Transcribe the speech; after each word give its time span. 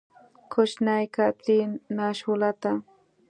کوچنۍ 0.53 1.03
کاترین، 1.15 1.71
ناشولته! 1.97 2.71